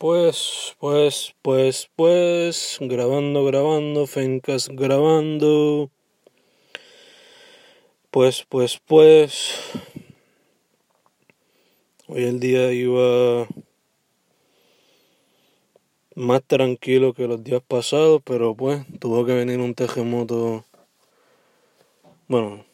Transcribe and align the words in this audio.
Pues, 0.00 0.76
pues, 0.80 1.34
pues, 1.42 1.90
pues, 1.94 2.78
grabando, 2.80 3.44
grabando, 3.44 4.06
Fencas 4.06 4.70
grabando. 4.70 5.90
Pues, 8.10 8.46
pues, 8.48 8.80
pues. 8.86 9.60
Hoy 12.06 12.24
el 12.24 12.40
día 12.40 12.72
iba 12.72 13.46
más 16.14 16.42
tranquilo 16.46 17.12
que 17.12 17.28
los 17.28 17.44
días 17.44 17.60
pasados, 17.60 18.22
pero 18.24 18.54
pues 18.54 18.86
tuvo 19.00 19.26
que 19.26 19.34
venir 19.34 19.60
un 19.60 19.74
terremoto. 19.74 20.64
Bueno, 22.26 22.64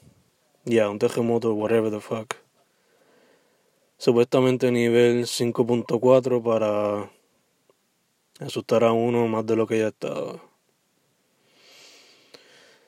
ya, 0.65 0.89
un 0.89 1.01
terremoto, 1.01 1.55
whatever 1.55 1.91
the 1.91 1.99
fuck. 1.99 2.37
Supuestamente 3.99 4.71
nivel 4.71 5.27
5.4 5.27 6.41
para 6.41 7.16
asustar 8.41 8.85
a 8.85 8.93
uno 8.93 9.29
más 9.29 9.47
de 9.47 9.57
lo 9.57 9.67
que 9.67 9.79
ya 9.79 9.89
estaba. 9.89 10.43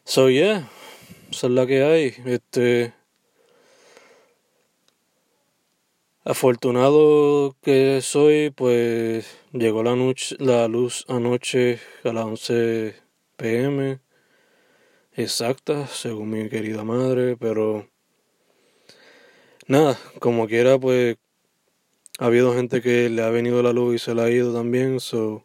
So 0.05 0.31
yeah, 0.31 0.69
esa 1.31 1.47
es 1.47 1.53
la 1.53 1.67
que 1.67 1.83
hay. 1.83 2.15
Este 2.25 2.95
afortunado 6.25 7.57
que 7.63 8.01
soy, 8.03 8.51
pues 8.51 9.39
llegó 9.53 9.83
la 9.83 9.97
noche, 9.97 10.37
la 10.39 10.69
luz 10.69 11.05
anoche 11.09 11.81
a 12.05 12.13
las 12.13 12.25
11 12.25 12.95
pm 13.37 14.01
exacta, 15.19 15.87
según 15.89 16.31
mi 16.31 16.49
querida 16.49 16.85
madre, 16.85 17.37
pero 17.37 17.89
nada, 19.67 19.99
como 20.21 20.47
quiera, 20.47 20.79
pues 20.79 21.17
ha 22.19 22.27
habido 22.27 22.53
gente 22.55 22.83
que 22.83 23.09
le 23.09 23.23
ha 23.23 23.31
venido 23.31 23.63
la 23.63 23.73
luz 23.73 23.95
y 23.95 23.99
se 23.99 24.15
la 24.15 24.25
ha 24.25 24.31
ido 24.31 24.53
también, 24.53 24.99
so 24.99 25.45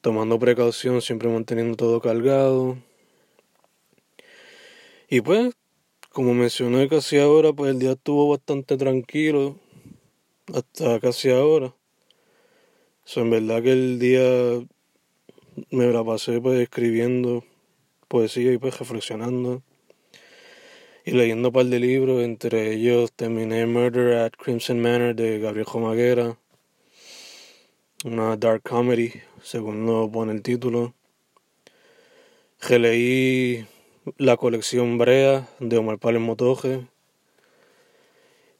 tomando 0.00 0.38
precaución, 0.38 1.02
siempre 1.02 1.28
manteniendo 1.28 1.76
todo 1.76 2.00
cargado. 2.00 2.78
Y 5.08 5.20
pues, 5.20 5.54
como 6.10 6.32
mencioné 6.34 6.88
casi 6.88 7.18
ahora, 7.18 7.52
pues 7.52 7.70
el 7.70 7.78
día 7.78 7.92
estuvo 7.92 8.30
bastante 8.30 8.76
tranquilo 8.78 9.58
hasta 10.52 10.98
casi 11.00 11.30
ahora. 11.30 11.74
So, 13.04 13.20
en 13.20 13.30
verdad 13.30 13.62
que 13.62 13.72
el 13.72 13.98
día 13.98 14.22
me 15.70 15.86
la 15.92 16.02
pasé 16.02 16.40
pues 16.40 16.60
escribiendo 16.60 17.44
poesía 18.08 18.52
y 18.52 18.58
pues 18.58 18.78
reflexionando 18.78 19.62
y 21.04 21.10
leyendo 21.12 21.48
un 21.48 21.52
par 21.52 21.66
de 21.66 21.80
libros, 21.80 22.22
entre 22.22 22.72
ellos 22.72 23.12
terminé 23.12 23.66
Murder 23.66 24.18
at 24.18 24.32
Crimson 24.32 24.80
Manor 24.80 25.14
de 25.14 25.38
Gabriel 25.40 25.66
Jomaguera, 25.66 26.38
una 28.04 28.36
dark 28.36 28.62
comedy, 28.62 29.12
según 29.42 29.84
lo 29.86 30.10
pone 30.10 30.32
el 30.32 30.42
título. 30.42 30.94
Releí 32.60 33.66
la 34.16 34.36
colección 34.36 34.98
Brea 34.98 35.48
de 35.58 35.76
Omar 35.76 35.98
Pález 35.98 36.22
Motoje, 36.22 36.86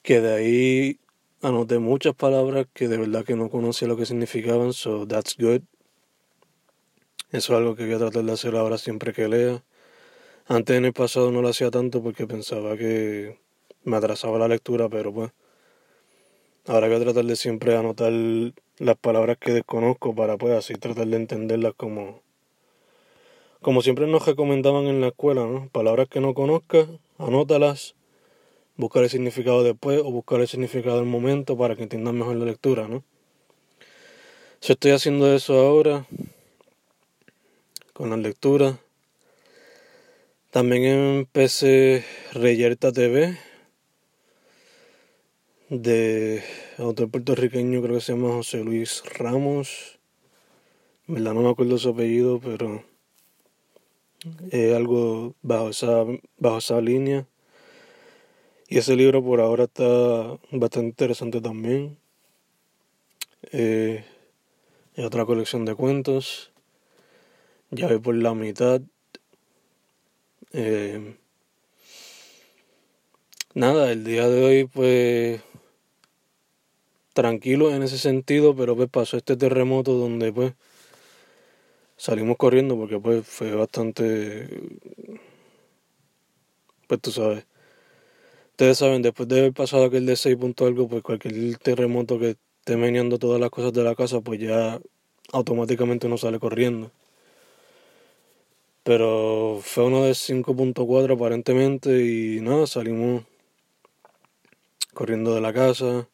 que 0.02 0.20
de 0.20 0.34
ahí 0.34 1.00
anoté 1.42 1.78
muchas 1.78 2.14
palabras 2.14 2.66
que 2.72 2.88
de 2.88 2.98
verdad 2.98 3.24
que 3.24 3.36
no 3.36 3.50
conocía 3.50 3.86
lo 3.86 3.96
que 3.96 4.06
significaban, 4.06 4.72
so 4.72 5.06
that's 5.06 5.36
good. 5.38 5.62
Eso 7.30 7.52
es 7.52 7.58
algo 7.58 7.76
que 7.76 7.84
voy 7.84 7.94
a 7.94 7.98
tratar 7.98 8.24
de 8.24 8.32
hacer 8.32 8.56
ahora 8.56 8.78
siempre 8.78 9.12
que 9.12 9.28
lea. 9.28 9.62
Antes 10.52 10.76
en 10.76 10.84
el 10.84 10.92
pasado 10.92 11.30
no 11.30 11.40
lo 11.40 11.48
hacía 11.48 11.70
tanto 11.70 12.02
porque 12.02 12.26
pensaba 12.26 12.76
que 12.76 13.38
me 13.84 13.96
atrasaba 13.96 14.38
la 14.38 14.48
lectura, 14.48 14.86
pero 14.90 15.10
pues 15.10 15.32
ahora 16.66 16.88
voy 16.88 16.96
a 16.96 17.00
tratar 17.00 17.24
de 17.24 17.36
siempre 17.36 17.74
anotar 17.74 18.12
las 18.12 18.96
palabras 19.00 19.38
que 19.38 19.52
desconozco 19.52 20.14
para 20.14 20.36
pues 20.36 20.52
así 20.52 20.74
tratar 20.74 21.06
de 21.06 21.16
entenderlas 21.16 21.72
como 21.74 22.20
como 23.62 23.80
siempre 23.80 24.06
nos 24.06 24.26
recomendaban 24.26 24.88
en 24.88 25.00
la 25.00 25.08
escuela, 25.08 25.46
¿no? 25.46 25.70
Palabras 25.70 26.08
que 26.10 26.20
no 26.20 26.34
conozcas, 26.34 26.86
anótalas, 27.16 27.94
buscar 28.76 29.04
el 29.04 29.08
significado 29.08 29.62
después 29.62 30.00
o 30.00 30.10
buscar 30.10 30.42
el 30.42 30.48
significado 30.48 30.98
del 30.98 31.06
momento 31.06 31.56
para 31.56 31.76
que 31.76 31.84
entiendas 31.84 32.12
mejor 32.12 32.36
la 32.36 32.44
lectura, 32.44 32.88
¿no? 32.88 33.02
Si 34.60 34.72
estoy 34.72 34.90
haciendo 34.90 35.34
eso 35.34 35.58
ahora 35.58 36.04
con 37.94 38.10
las 38.10 38.18
lecturas 38.18 38.74
también 40.52 40.84
empecé 40.84 42.04
Reyerta 42.34 42.92
TV 42.92 43.38
de 45.70 46.42
autor 46.76 47.10
puertorriqueño, 47.10 47.80
creo 47.80 47.94
que 47.94 48.02
se 48.02 48.12
llama 48.12 48.34
José 48.34 48.62
Luis 48.62 49.02
Ramos. 49.14 49.98
Verdad 51.06 51.32
no 51.32 51.40
me 51.40 51.48
acuerdo 51.48 51.78
su 51.78 51.88
apellido, 51.88 52.38
pero 52.38 52.84
es 54.50 54.74
algo 54.74 55.34
bajo 55.40 55.70
esa, 55.70 56.04
bajo 56.36 56.58
esa 56.58 56.82
línea. 56.82 57.26
Y 58.68 58.76
ese 58.76 58.94
libro 58.94 59.24
por 59.24 59.40
ahora 59.40 59.64
está 59.64 60.38
bastante 60.50 60.88
interesante 60.88 61.40
también. 61.40 61.96
Eh, 63.52 64.04
es 64.96 65.04
otra 65.06 65.24
colección 65.24 65.64
de 65.64 65.74
cuentos. 65.74 66.52
Ya 67.70 67.88
voy 67.88 68.00
por 68.00 68.14
la 68.16 68.34
mitad. 68.34 68.82
Eh, 70.54 71.16
nada, 73.54 73.90
el 73.90 74.04
día 74.04 74.28
de 74.28 74.44
hoy 74.44 74.64
pues 74.66 75.40
tranquilo 77.14 77.74
en 77.74 77.82
ese 77.82 77.96
sentido, 77.98 78.54
pero 78.54 78.76
pues 78.76 78.88
pasó 78.90 79.16
este 79.16 79.36
terremoto 79.36 79.94
donde 79.94 80.32
pues 80.32 80.52
salimos 81.96 82.36
corriendo 82.36 82.76
porque 82.76 82.98
pues 82.98 83.26
fue 83.26 83.54
bastante 83.54 84.48
pues 86.86 87.00
tú 87.00 87.10
sabes. 87.12 87.46
Ustedes 88.50 88.78
saben 88.78 89.02
después 89.02 89.28
de 89.28 89.38
haber 89.40 89.52
pasado 89.54 89.84
aquel 89.86 90.04
de 90.06 90.16
6 90.16 90.36
punto 90.36 90.66
algo 90.66 90.86
pues 90.88 91.02
cualquier 91.02 91.56
terremoto 91.58 92.18
que 92.18 92.36
esté 92.60 92.76
meneando 92.76 93.18
todas 93.18 93.40
las 93.40 93.50
cosas 93.50 93.72
de 93.72 93.82
la 93.84 93.94
casa 93.94 94.20
pues 94.20 94.38
ya 94.40 94.80
automáticamente 95.32 96.06
uno 96.06 96.18
sale 96.18 96.38
corriendo 96.38 96.90
pero 98.84 99.60
fue 99.62 99.84
uno 99.84 100.04
de 100.04 100.12
5.4 100.14 101.14
aparentemente 101.14 102.04
y 102.04 102.40
nada, 102.40 102.66
salimos 102.66 103.24
corriendo 104.92 105.34
de 105.34 105.40
la 105.40 105.52
casa. 105.52 106.08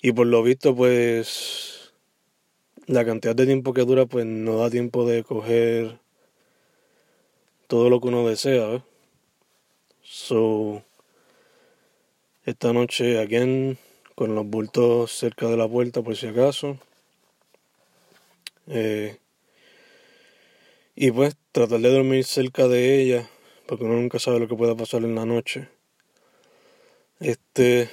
Y 0.00 0.12
por 0.12 0.26
lo 0.26 0.42
visto 0.42 0.74
pues 0.76 1.92
la 2.86 3.04
cantidad 3.04 3.34
de 3.34 3.46
tiempo 3.46 3.72
que 3.74 3.84
dura 3.84 4.06
pues 4.06 4.26
no 4.26 4.58
da 4.58 4.70
tiempo 4.70 5.06
de 5.06 5.24
coger 5.24 5.98
todo 7.66 7.90
lo 7.90 8.00
que 8.00 8.08
uno 8.08 8.26
desea. 8.26 8.74
¿eh? 8.74 8.82
So, 10.02 10.82
esta 12.44 12.72
noche 12.72 13.18
again 13.18 13.78
con 14.14 14.34
los 14.34 14.46
bultos 14.46 15.12
cerca 15.12 15.48
de 15.48 15.56
la 15.56 15.68
puerta 15.68 16.02
por 16.02 16.16
si 16.16 16.26
acaso. 16.26 16.78
Eh, 18.66 19.18
y 21.00 21.12
pues 21.12 21.36
tratar 21.52 21.78
de 21.78 21.92
dormir 21.92 22.24
cerca 22.24 22.66
de 22.66 23.00
ella, 23.00 23.30
porque 23.66 23.84
uno 23.84 23.94
nunca 23.94 24.18
sabe 24.18 24.40
lo 24.40 24.48
que 24.48 24.56
pueda 24.56 24.74
pasar 24.74 25.04
en 25.04 25.14
la 25.14 25.24
noche. 25.24 25.68
Este, 27.20 27.88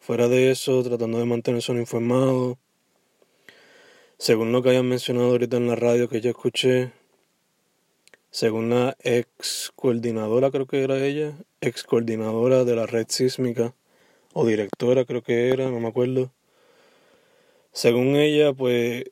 fuera 0.00 0.26
de 0.26 0.50
eso, 0.50 0.82
tratando 0.82 1.20
de 1.20 1.26
mantenerse 1.26 1.70
informado. 1.74 2.58
Según 4.18 4.50
lo 4.50 4.64
que 4.64 4.70
hayan 4.70 4.88
mencionado 4.88 5.28
ahorita 5.28 5.58
en 5.58 5.68
la 5.68 5.76
radio 5.76 6.08
que 6.08 6.20
ya 6.20 6.30
escuché, 6.30 6.90
según 8.32 8.70
la 8.70 8.96
ex 8.98 9.70
coordinadora, 9.76 10.50
creo 10.50 10.66
que 10.66 10.82
era 10.82 10.98
ella, 10.98 11.38
ex 11.60 11.84
coordinadora 11.84 12.64
de 12.64 12.74
la 12.74 12.86
red 12.86 13.06
sísmica, 13.08 13.76
o 14.32 14.44
directora 14.44 15.04
creo 15.04 15.22
que 15.22 15.50
era, 15.50 15.70
no 15.70 15.78
me 15.78 15.86
acuerdo. 15.86 16.32
Según 17.72 18.16
ella, 18.16 18.52
pues 18.52 19.04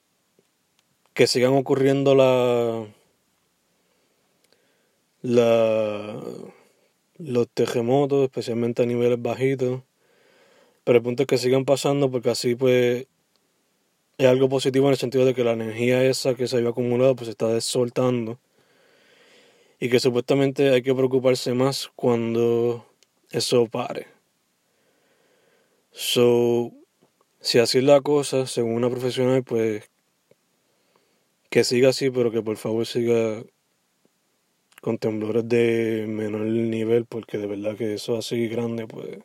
que 1.15 1.27
sigan 1.27 1.53
ocurriendo 1.55 2.15
la, 2.15 2.87
la, 5.27 6.23
los 7.19 7.49
terremotos, 7.49 8.23
especialmente 8.25 8.83
a 8.83 8.87
niveles 8.87 9.21
bajitos. 9.21 9.83
Pero 10.85 10.99
el 10.99 11.03
punto 11.03 11.25
es 11.25 11.27
que 11.27 11.39
sigan 11.39 11.65
pasando 11.65 12.11
porque 12.11 12.31
así 12.31 12.55
pues 12.55 13.07
es 14.19 14.27
algo 14.27 14.49
positivo 14.49 14.87
en 14.87 14.93
el 14.93 14.99
sentido 14.99 15.25
de 15.25 15.35
que 15.35 15.45
la 15.45 15.53
energía 15.53 16.05
esa 16.05 16.35
que 16.35 16.47
se 16.47 16.57
había 16.57 16.71
acumulado 16.71 17.17
pues 17.17 17.27
se 17.27 17.33
está 17.33 17.49
desoltando. 17.49 18.39
Y 19.81 19.91
que 19.91 20.01
supuestamente 20.01 20.71
hay 20.71 20.83
que 20.83 20.95
preocuparse 20.95 21.53
más 21.55 21.91
cuando 21.97 22.87
eso 23.31 23.67
pare. 23.67 24.07
So, 25.91 26.73
si 27.41 27.59
así 27.59 27.79
es 27.79 27.85
la 27.85 28.01
cosa, 28.01 28.47
según 28.47 28.75
una 28.75 28.91
profesional, 28.91 29.43
pues 29.43 29.91
que 31.51 31.65
siga 31.65 31.91
así, 31.91 32.11
pero 32.11 32.31
que 32.31 32.43
por 32.43 32.57
favor 32.57 32.87
siga 32.87 33.43
con 34.81 34.99
temblores 34.99 35.49
de 35.49 36.07
menor 36.09 36.43
nivel, 36.43 37.07
porque 37.07 37.39
de 37.39 37.47
verdad 37.47 37.77
que 37.77 37.95
eso 37.95 38.17
así 38.17 38.49
grande, 38.49 38.87
pues 38.87 39.19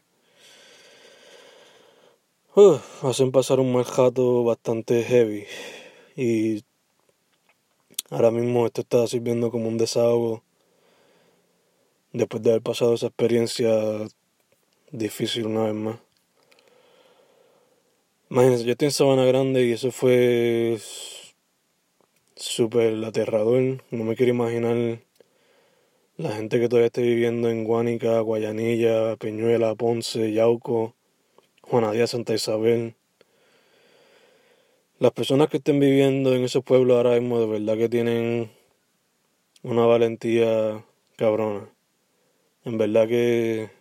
hacen 3.01 3.31
pasar 3.31 3.59
un 3.59 3.71
mal 3.73 3.85
jato 3.85 4.43
bastante 4.43 5.03
heavy. 5.03 5.45
Y 6.15 6.63
ahora 8.09 8.31
mismo 8.31 8.65
esto 8.65 8.81
está 8.81 9.07
sirviendo 9.07 9.51
como 9.51 9.67
un 9.67 9.77
desahogo 9.77 10.43
después 12.13 12.43
de 12.43 12.51
haber 12.51 12.61
pasado 12.61 12.93
esa 12.93 13.07
experiencia 13.07 13.71
difícil 14.91 15.45
una 15.47 15.63
vez 15.65 15.75
más. 15.75 15.99
Imagínense, 18.29 18.63
yo 18.65 18.71
estoy 18.71 18.85
en 18.87 18.91
Sabana 18.91 19.25
Grande 19.25 19.65
y 19.65 19.73
eso 19.73 19.91
fue 19.91 20.79
súper 22.35 23.03
aterrador. 23.03 23.83
No 23.91 24.03
me 24.03 24.15
quiero 24.15 24.31
imaginar 24.31 24.99
la 26.21 26.33
gente 26.33 26.59
que 26.59 26.69
todavía 26.69 26.87
esté 26.87 27.01
viviendo 27.01 27.49
en 27.49 27.63
Guánica, 27.63 28.19
Guayanilla, 28.19 29.15
Peñuela, 29.15 29.73
Ponce, 29.73 30.31
Yauco, 30.31 30.93
Juanadía, 31.63 32.05
Santa 32.05 32.35
Isabel. 32.35 32.95
Las 34.99 35.13
personas 35.13 35.49
que 35.49 35.57
estén 35.57 35.79
viviendo 35.79 36.35
en 36.35 36.43
esos 36.43 36.63
pueblos 36.63 36.95
ahora 36.95 37.19
mismo 37.19 37.39
de 37.39 37.47
verdad 37.47 37.75
que 37.75 37.89
tienen 37.89 38.51
una 39.63 39.85
valentía 39.85 40.85
cabrona. 41.15 41.67
En 42.65 42.77
verdad 42.77 43.07
que 43.07 43.71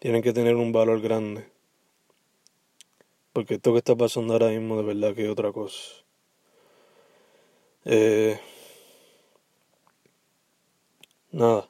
tienen 0.00 0.22
que 0.22 0.32
tener 0.32 0.56
un 0.56 0.72
valor 0.72 1.00
grande. 1.00 1.46
Porque 3.32 3.54
esto 3.54 3.70
que 3.72 3.78
está 3.78 3.94
pasando 3.94 4.32
ahora 4.32 4.48
mismo 4.48 4.76
de 4.76 4.82
verdad 4.82 5.14
que 5.14 5.26
es 5.26 5.30
otra 5.30 5.52
cosa. 5.52 5.78
Eh, 7.84 8.40
nada. 11.32 11.68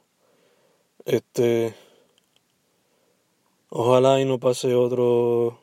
Este. 1.05 1.73
Ojalá 3.69 4.19
y 4.19 4.25
no 4.25 4.39
pase 4.39 4.73
otro 4.73 5.59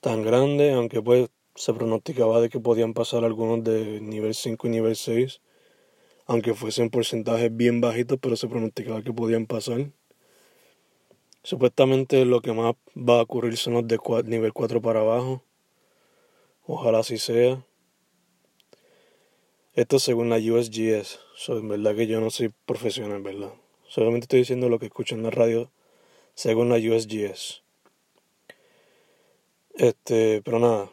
tan 0.00 0.22
grande, 0.22 0.72
aunque 0.72 1.02
pues 1.02 1.30
se 1.54 1.74
pronosticaba 1.74 2.40
de 2.40 2.48
que 2.48 2.60
podían 2.60 2.94
pasar 2.94 3.24
algunos 3.24 3.64
de 3.64 4.00
nivel 4.00 4.34
5 4.34 4.68
y 4.68 4.70
nivel 4.70 4.94
6, 4.94 5.40
aunque 6.26 6.54
fuesen 6.54 6.90
porcentajes 6.90 7.54
bien 7.56 7.80
bajitos, 7.80 8.18
pero 8.20 8.36
se 8.36 8.48
pronosticaba 8.48 9.02
que 9.02 9.12
podían 9.12 9.46
pasar. 9.46 9.90
Supuestamente 11.42 12.24
lo 12.24 12.42
que 12.42 12.52
más 12.52 12.74
va 12.96 13.20
a 13.20 13.22
ocurrir 13.22 13.56
son 13.56 13.74
los 13.74 13.88
de 13.88 13.98
nivel 14.24 14.52
4 14.52 14.82
para 14.82 15.00
abajo. 15.00 15.42
Ojalá 16.66 16.98
así 16.98 17.18
sea. 17.18 17.64
Esto 19.78 20.00
según 20.00 20.28
la 20.28 20.38
USGS. 20.38 21.20
So, 21.36 21.56
en 21.56 21.68
verdad 21.68 21.94
que 21.94 22.08
yo 22.08 22.20
no 22.20 22.30
soy 22.30 22.52
profesional, 22.66 23.22
¿verdad? 23.22 23.52
Solamente 23.86 24.24
estoy 24.24 24.40
diciendo 24.40 24.68
lo 24.68 24.80
que 24.80 24.86
escucho 24.86 25.14
en 25.14 25.22
la 25.22 25.30
radio 25.30 25.70
según 26.34 26.68
la 26.68 26.78
USGS. 26.78 27.62
Este, 29.74 30.42
pero 30.42 30.58
nada. 30.58 30.90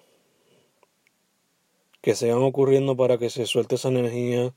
Que 2.04 2.14
sigan 2.14 2.44
ocurriendo 2.44 2.96
para 2.96 3.18
que 3.18 3.32
se 3.32 3.48
suelte 3.48 3.74
esa 3.74 3.88
energía. 3.88 4.54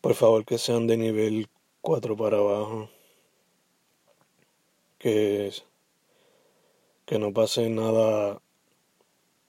Por 0.00 0.14
favor, 0.14 0.46
que 0.46 0.56
sean 0.56 0.86
de 0.86 0.96
nivel 0.96 1.48
4 1.82 2.16
para 2.16 2.38
abajo 2.38 2.88
que, 4.98 5.52
que 7.04 7.18
no 7.18 7.34
pase 7.34 7.68
nada 7.68 8.40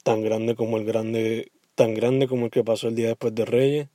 tan 0.03 0.23
grande 0.23 0.57
como 0.57 0.75
el 0.75 0.83
grande, 0.83 1.53
tan 1.75 1.93
grande 1.93 2.27
como 2.27 2.45
el 2.45 2.51
que 2.51 2.63
pasó 2.63 2.87
el 2.87 2.95
día 2.95 3.09
después 3.09 3.35
de 3.35 3.45
Reyes, 3.45 3.89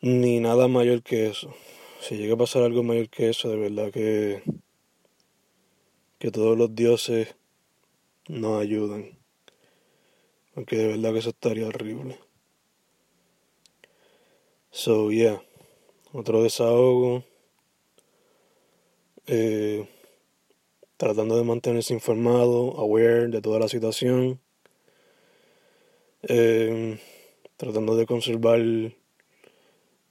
ni 0.00 0.40
nada 0.40 0.68
mayor 0.68 1.02
que 1.02 1.28
eso. 1.28 1.54
Si 2.00 2.16
llega 2.16 2.34
a 2.34 2.38
pasar 2.38 2.62
algo 2.62 2.82
mayor 2.82 3.08
que 3.08 3.30
eso, 3.30 3.48
de 3.48 3.56
verdad 3.56 3.90
que, 3.92 4.42
que 6.18 6.30
todos 6.30 6.56
los 6.58 6.74
dioses 6.74 7.34
nos 8.28 8.60
ayudan. 8.60 9.18
Aunque 10.54 10.76
de 10.76 10.88
verdad 10.88 11.12
que 11.12 11.18
eso 11.20 11.30
estaría 11.30 11.66
horrible. 11.66 12.18
So, 14.70 15.10
yeah. 15.10 15.42
Otro 16.12 16.42
desahogo 16.42 17.24
eh, 19.26 19.86
tratando 20.96 21.36
de 21.36 21.44
mantenerse 21.44 21.94
informado, 21.94 22.78
aware 22.78 23.28
de 23.28 23.40
toda 23.40 23.60
la 23.60 23.68
situación, 23.68 24.40
eh, 26.22 26.98
tratando 27.56 27.96
de 27.96 28.06
conservar 28.06 28.60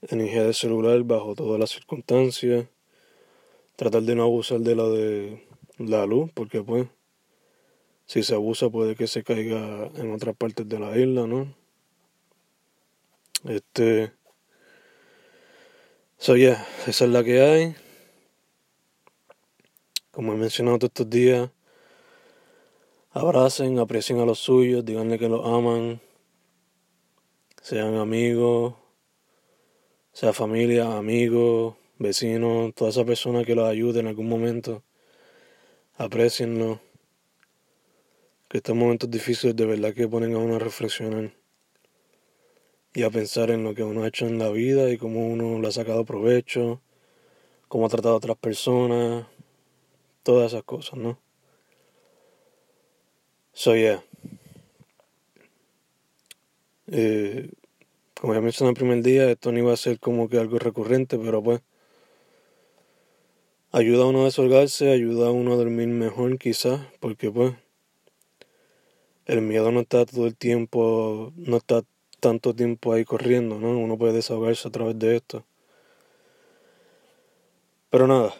energía 0.02 0.44
de 0.44 0.54
celular 0.54 1.02
bajo 1.02 1.34
todas 1.34 1.58
las 1.58 1.70
circunstancias, 1.70 2.66
tratar 3.76 4.02
de 4.02 4.14
no 4.14 4.22
abusar 4.24 4.60
de 4.60 4.76
la 4.76 4.84
de 4.84 5.46
la 5.78 6.06
luz, 6.06 6.30
porque 6.34 6.62
pues 6.62 6.88
si 8.06 8.22
se 8.22 8.34
abusa 8.34 8.70
puede 8.70 8.96
que 8.96 9.06
se 9.06 9.22
caiga 9.22 9.90
en 9.96 10.12
otras 10.12 10.34
partes 10.34 10.68
de 10.68 10.78
la 10.78 10.96
isla, 10.96 11.26
¿no? 11.26 11.54
Este, 13.44 14.12
so 16.16 16.36
yeah, 16.36 16.66
esa 16.86 17.04
es 17.04 17.10
la 17.10 17.22
que 17.22 17.40
hay. 17.40 17.76
Como 20.10 20.32
he 20.32 20.36
mencionado 20.36 20.78
todos 20.78 20.90
estos 20.90 21.10
días, 21.10 21.50
abracen, 23.10 23.78
aprecien 23.78 24.20
a 24.20 24.24
los 24.24 24.38
suyos, 24.38 24.84
díganle 24.84 25.18
que 25.18 25.28
los 25.28 25.44
aman, 25.46 26.00
sean 27.62 27.94
amigos, 27.96 28.74
sea 30.12 30.32
familia, 30.32 30.96
amigos, 30.96 31.76
vecinos, 31.98 32.74
toda 32.74 32.90
esa 32.90 33.04
persona 33.04 33.44
que 33.44 33.54
los 33.54 33.68
ayude 33.68 34.00
en 34.00 34.08
algún 34.08 34.28
momento, 34.28 34.82
aprecienlo. 35.96 36.80
Que 38.48 38.58
estos 38.58 38.74
momentos 38.74 39.10
difíciles 39.10 39.54
de 39.54 39.66
verdad 39.66 39.92
que 39.92 40.08
ponen 40.08 40.34
a 40.34 40.38
uno 40.38 40.56
a 40.56 40.58
reflexionar 40.58 41.32
y 42.94 43.02
a 43.02 43.10
pensar 43.10 43.50
en 43.50 43.62
lo 43.62 43.74
que 43.74 43.82
uno 43.82 44.04
ha 44.04 44.08
hecho 44.08 44.26
en 44.26 44.38
la 44.38 44.48
vida 44.48 44.90
y 44.90 44.96
cómo 44.96 45.28
uno 45.28 45.60
le 45.60 45.68
ha 45.68 45.72
sacado 45.72 46.06
provecho, 46.06 46.80
cómo 47.68 47.86
ha 47.86 47.90
tratado 47.90 48.14
a 48.14 48.16
otras 48.16 48.38
personas, 48.38 49.26
todas 50.22 50.52
esas 50.52 50.64
cosas, 50.64 50.98
¿no? 50.98 51.27
So, 53.58 53.74
yeah. 53.74 54.00
Eh, 56.86 57.50
como 58.20 58.32
ya 58.32 58.40
mencioné 58.40 58.70
el 58.70 58.76
primer 58.76 59.02
día, 59.02 59.28
esto 59.28 59.50
no 59.50 59.58
iba 59.58 59.72
a 59.72 59.76
ser 59.76 59.98
como 59.98 60.28
que 60.28 60.38
algo 60.38 60.60
recurrente, 60.60 61.18
pero 61.18 61.42
pues 61.42 61.60
ayuda 63.72 64.04
a 64.04 64.06
uno 64.06 64.22
a 64.22 64.24
desolgarse, 64.26 64.92
ayuda 64.92 65.26
a 65.26 65.32
uno 65.32 65.54
a 65.54 65.56
dormir 65.56 65.88
mejor 65.88 66.38
quizás, 66.38 66.82
porque 67.00 67.32
pues 67.32 67.54
el 69.26 69.42
miedo 69.42 69.72
no 69.72 69.80
está 69.80 70.06
todo 70.06 70.28
el 70.28 70.36
tiempo, 70.36 71.32
no 71.34 71.56
está 71.56 71.82
tanto 72.20 72.54
tiempo 72.54 72.92
ahí 72.92 73.04
corriendo, 73.04 73.58
¿no? 73.58 73.76
Uno 73.76 73.98
puede 73.98 74.12
desahogarse 74.12 74.68
a 74.68 74.70
través 74.70 74.96
de 75.00 75.16
esto. 75.16 75.44
Pero 77.90 78.06
nada, 78.06 78.32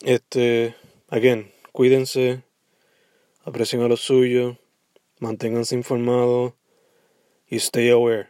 este 0.00 0.74
Again, 1.10 1.52
cuídense, 1.72 2.47
aprecien 3.48 3.82
a 3.82 3.88
los 3.88 4.00
suyos, 4.00 4.58
manténganse 5.20 5.74
informados 5.74 6.52
y 7.48 7.56
stay 7.56 7.88
aware. 7.88 8.28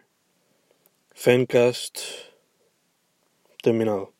Fencast 1.12 1.98
terminado. 3.62 4.17